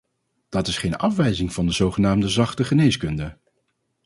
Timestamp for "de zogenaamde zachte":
1.65-2.63